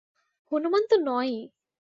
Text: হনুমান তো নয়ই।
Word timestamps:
হনুমান 0.51 0.83
তো 0.89 0.95
নয়ই। 1.01 1.35